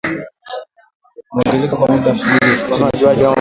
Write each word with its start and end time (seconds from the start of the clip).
Zimeongeza 1.43 1.75
muda 1.77 2.09
wa 2.09 2.17
shughuli 2.17 2.57
za 2.57 2.75
Operesheni 2.75 2.99
Shujaa 2.99 3.29